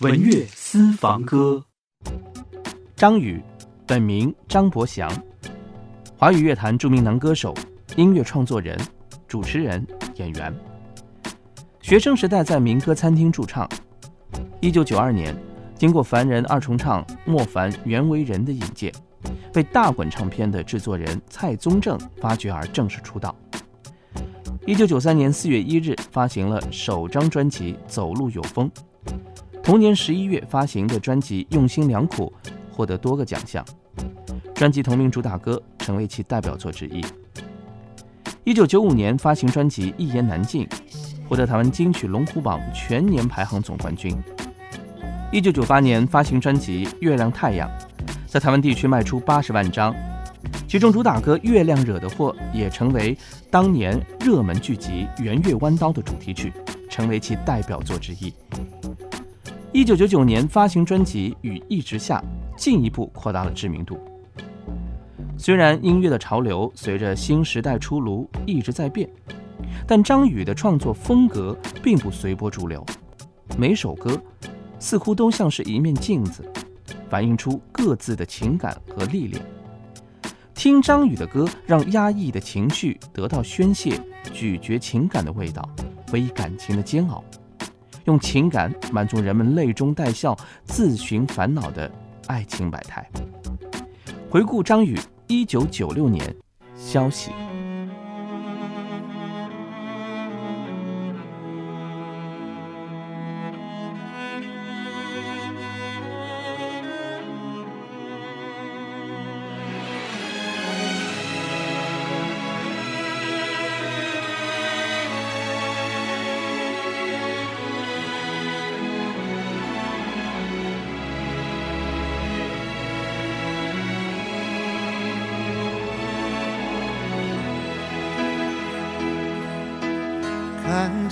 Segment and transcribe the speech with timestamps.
[0.00, 1.62] 文乐私房歌。
[2.96, 3.38] 张宇，
[3.86, 5.12] 本名张伯祥，
[6.16, 7.54] 华语乐坛著名男歌手、
[7.96, 8.80] 音乐创作人、
[9.28, 9.86] 主持人、
[10.16, 10.54] 演员。
[11.82, 13.68] 学生时代在民歌餐厅驻唱。
[14.62, 15.36] 一九九二年，
[15.76, 18.90] 经过凡人二重唱莫凡、袁惟仁的引荐，
[19.52, 23.36] 被大滚唱片的制作人蔡宗正发掘而正式出道。
[24.64, 28.70] 一九九三年四月一日发行了首张专辑《走路有风》，
[29.70, 32.32] 同年十一月发行的专辑《用心良苦》
[32.72, 33.64] 获得多个奖项，
[34.52, 37.00] 专辑同名主打歌成为其代表作之一。
[38.42, 40.66] 一九九五年发行专辑《一言难尽》，
[41.28, 44.12] 获得台湾金曲龙虎榜全年排行总冠军。
[45.30, 47.68] 一九九八年发行专辑《月亮太阳》，
[48.26, 49.94] 在台湾地区卖出八十万张。
[50.66, 53.16] 其中主打歌《月亮惹的祸》也成为
[53.52, 56.52] 当年热门剧集《圆月弯刀》的主题曲，
[56.90, 58.34] 成为其代表作之一。
[59.72, 62.20] 一九九九年发行专辑《雨一直下》，
[62.60, 63.96] 进一步扩大了知名度。
[65.38, 69.08] 虽然音乐的潮流随着新时代出炉一直在变，
[69.86, 72.84] 但张宇的创作风格并不随波逐流，
[73.56, 74.20] 每首歌
[74.80, 76.44] 似乎都像是一面镜子，
[77.08, 79.40] 反映出各自的情感和历练。
[80.52, 83.92] 听张宇的歌，让压抑的情绪得到宣泄，
[84.32, 85.66] 咀嚼情感的味道，
[86.10, 87.22] 回忆感情的煎熬，
[88.10, 91.88] 用情感满足人们泪中带笑、自寻烦恼的
[92.26, 93.08] 爱情百态。
[94.28, 96.34] 回顾张宇一九九六年，
[96.74, 97.30] 消息。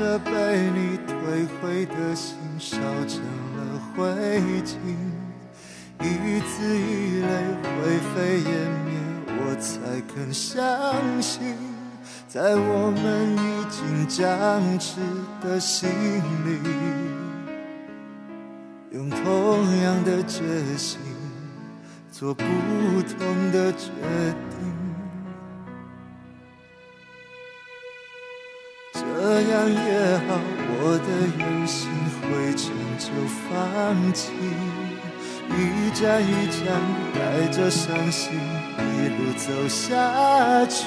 [0.00, 0.30] 这被
[0.70, 3.20] 你摧毁的心烧成
[3.54, 3.58] 了
[3.94, 4.00] 灰
[4.62, 4.78] 烬，
[6.00, 7.28] 一字一泪
[7.62, 7.68] 灰
[8.08, 8.50] 飞烟
[8.86, 8.96] 灭，
[9.26, 10.56] 我才肯相
[11.20, 11.54] 信，
[12.26, 15.02] 在我们已经僵持
[15.42, 15.90] 的心
[16.46, 16.58] 里，
[18.92, 20.42] 用同样的决
[20.78, 20.98] 心
[22.10, 23.90] 做不同的决
[24.48, 24.79] 定。
[29.42, 29.74] 这样也
[30.28, 30.36] 好，
[30.68, 31.08] 我的
[31.38, 31.88] 原心
[32.20, 32.68] 灰尘
[32.98, 33.08] 就
[33.48, 33.48] 放
[34.12, 34.28] 弃，
[35.48, 35.58] 一
[35.98, 36.60] 站一站
[37.14, 37.18] 带
[37.48, 38.38] 着伤心
[38.76, 39.88] 一路走下
[40.66, 40.84] 去，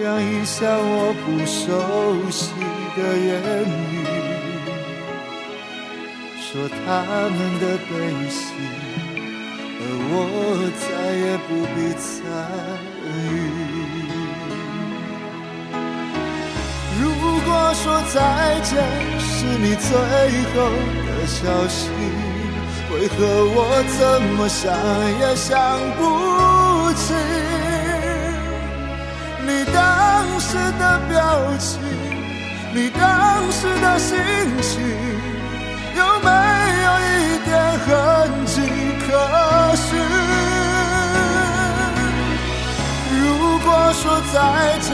[0.00, 2.54] 让一向我不熟悉
[2.94, 3.28] 的言
[3.90, 4.06] 语，
[6.38, 6.78] 说他
[7.34, 7.90] 们的悲
[8.30, 8.54] 喜，
[9.80, 10.14] 而我
[10.78, 10.86] 再
[11.18, 12.06] 也不必参
[13.34, 14.09] 与。
[17.46, 18.70] 果说再见
[19.18, 19.88] 是你最
[20.52, 20.56] 后
[21.06, 21.88] 的消息，
[22.92, 23.16] 为何
[23.54, 23.58] 我
[23.98, 23.98] 怎
[24.36, 24.72] 么想
[25.20, 25.50] 也想
[25.96, 26.00] 不
[26.94, 27.14] 起？
[29.46, 31.18] 你当时的表
[31.58, 31.80] 情，
[32.74, 34.16] 你当时的心
[34.60, 34.80] 情，
[35.96, 36.28] 有没
[43.92, 44.90] 说再见。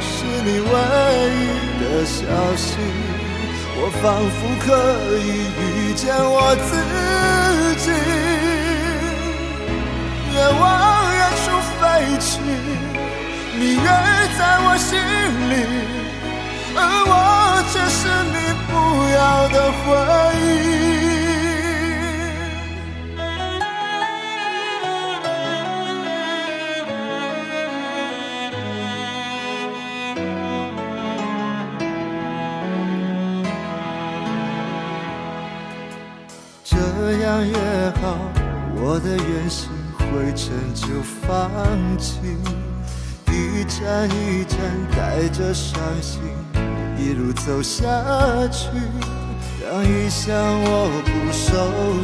[0.00, 0.74] 是你唯
[1.36, 1.42] 一
[1.80, 2.18] 的消
[2.56, 2.66] 息，
[3.76, 4.04] 我仿
[4.36, 4.66] 佛可
[5.18, 5.28] 以
[5.60, 6.70] 遇见我自
[7.84, 7.86] 己。
[10.32, 10.62] 愿往
[11.12, 11.44] 远处
[11.78, 11.80] 飞
[12.20, 12.28] 去，
[13.58, 13.86] 你约
[14.38, 14.88] 在我心
[15.50, 15.52] 里，
[16.76, 16.78] 而
[17.10, 17.12] 我
[17.72, 18.00] 却是
[18.32, 18.36] 你
[18.70, 18.72] 不
[19.16, 19.18] 要
[19.48, 19.84] 的回
[20.46, 21.09] 忆。
[36.70, 36.76] 这
[37.18, 37.54] 样也
[38.00, 38.16] 好，
[38.76, 39.68] 我的原心
[39.98, 40.86] 灰尘就
[41.26, 41.50] 放
[41.98, 42.20] 弃，
[43.26, 44.56] 一站一站
[44.96, 46.22] 带着伤心
[46.96, 47.82] 一路走下
[48.52, 48.68] 去，
[49.60, 50.32] 让一向
[50.62, 51.50] 我不熟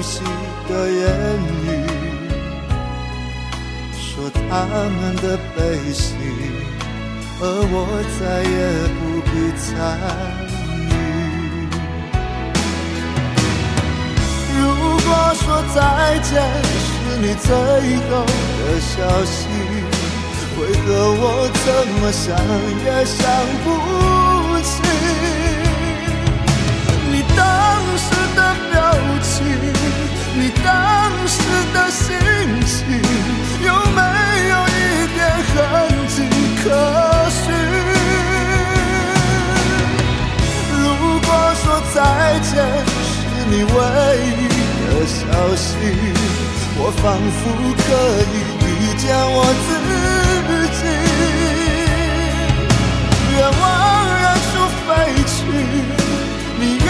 [0.03, 0.21] 悉
[0.69, 1.07] 的言
[1.63, 1.87] 语，
[3.93, 6.17] 说他们的悲喜，
[7.41, 8.57] 而我再也
[8.99, 10.56] 不必参。
[15.07, 16.43] 如果说再见
[16.83, 18.95] 是你最后的消
[19.25, 19.47] 息，
[20.59, 21.23] 为何我
[21.65, 21.65] 怎
[22.01, 22.35] 么想
[22.85, 23.17] 也想
[23.63, 23.67] 不
[24.65, 24.75] 清？
[27.13, 27.39] 你当
[27.97, 28.05] 时
[28.35, 28.39] 的
[28.73, 28.75] 表
[29.23, 29.47] 情，
[30.35, 30.67] 你当
[31.29, 31.39] 时
[31.73, 32.05] 的心
[32.67, 32.77] 情，
[33.65, 34.01] 有没
[34.51, 34.75] 有一
[35.15, 35.19] 点
[35.55, 35.55] 痕
[36.09, 36.17] 迹
[36.65, 36.65] 可
[37.31, 37.45] 寻？
[40.83, 40.83] 如
[41.21, 41.29] 果
[41.63, 41.65] 说
[41.95, 41.97] 再
[42.41, 42.53] 见
[43.07, 43.15] 是
[43.49, 43.77] 你唯
[44.43, 44.46] 一。
[45.07, 45.23] 消
[45.55, 45.77] 息，
[46.79, 47.41] 我仿佛
[47.79, 47.87] 可
[48.35, 48.37] 以
[48.67, 48.69] 遇
[48.99, 49.69] 见我自
[50.75, 50.83] 己。
[53.33, 53.65] 愿望
[54.21, 54.87] 燃处飞
[55.33, 55.37] 去，
[56.59, 56.89] 你也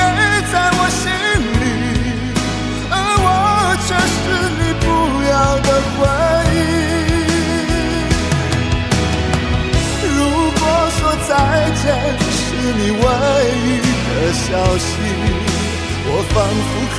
[0.51, 1.05] 在我心
[1.61, 1.65] 里，
[2.91, 3.29] 而我
[3.87, 4.17] 却是
[4.59, 4.85] 你不
[5.29, 5.99] 要的回
[6.55, 6.59] 忆。
[10.17, 10.19] 如
[10.59, 10.63] 果
[10.97, 10.99] 说
[11.29, 11.31] 再
[11.83, 11.85] 见
[12.33, 12.35] 是
[12.79, 13.05] 你唯
[13.67, 13.69] 一
[14.09, 14.45] 的消
[14.79, 15.46] 息。
[16.09, 16.37] 我仿
[16.69, 16.99] 佛可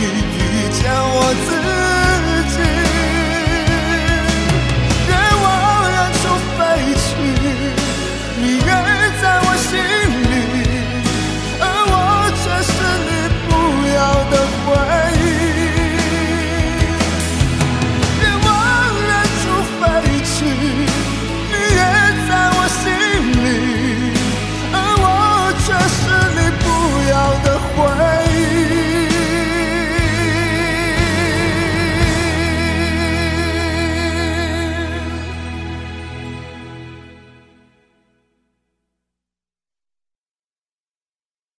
[0.00, 0.04] 以
[0.36, 1.91] 遇见我自己。